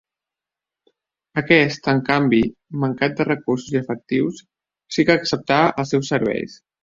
Aquest 1.41 1.89
en 1.93 1.99
canvi, 2.07 2.39
mancat 2.85 3.13
de 3.21 3.27
recursos 3.29 3.75
i 3.75 3.79
efectius, 3.81 4.41
sí 4.97 5.05
que 5.11 5.19
acceptà 5.21 5.61
els 5.85 5.93
seus 5.97 6.11
serveis. 6.15 6.57